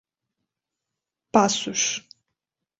Passos 1.31 2.01